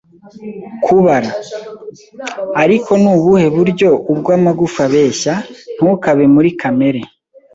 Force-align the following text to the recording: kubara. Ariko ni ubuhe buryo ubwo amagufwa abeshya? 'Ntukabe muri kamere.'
kubara. 0.83 1.29
Ariko 2.63 2.91
ni 3.01 3.09
ubuhe 3.15 3.45
buryo 3.55 3.89
ubwo 4.11 4.29
amagufwa 4.37 4.81
abeshya? 4.87 5.33
'Ntukabe 5.77 6.23
muri 6.35 6.49
kamere.' 6.61 7.03